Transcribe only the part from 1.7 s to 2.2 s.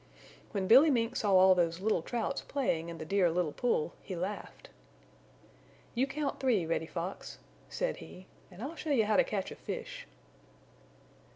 little